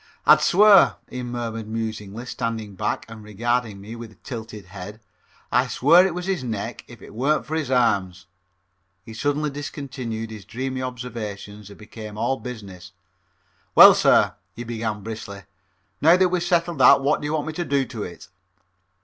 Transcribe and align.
"I'd 0.25 0.41
swear," 0.41 0.95
he 1.11 1.21
murmured 1.21 1.67
musingly, 1.67 2.25
standing 2.25 2.73
back 2.73 3.05
and 3.07 3.23
regarding 3.23 3.79
me 3.79 3.95
with 3.95 4.23
tilted 4.23 4.65
head, 4.65 4.99
"I'd 5.51 5.69
swear 5.69 6.07
it 6.07 6.15
was 6.15 6.25
his 6.25 6.43
neck 6.43 6.83
if 6.87 7.03
it 7.03 7.13
warn't 7.13 7.45
for 7.45 7.53
his 7.53 7.69
arms." 7.69 8.25
He 9.03 9.13
suddenly 9.13 9.51
discontinued 9.51 10.31
his 10.31 10.43
dreamy 10.43 10.81
observations 10.81 11.69
and 11.69 11.77
became 11.77 12.17
all 12.17 12.39
business. 12.39 12.93
"Well, 13.75 13.93
sir," 13.93 14.33
he 14.55 14.63
began 14.63 15.03
briskly, 15.03 15.43
"now 16.01 16.17
that 16.17 16.29
we've 16.29 16.41
settled 16.41 16.79
that 16.79 17.01
what 17.01 17.21
do 17.21 17.25
you 17.27 17.33
want 17.33 17.45
me 17.45 17.53
to 17.53 17.63
do 17.63 17.85
to 17.85 18.01
it?" 18.01 18.27